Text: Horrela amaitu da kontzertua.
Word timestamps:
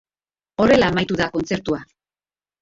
Horrela 0.63 0.89
amaitu 0.93 1.19
da 1.19 1.27
kontzertua. 1.35 1.83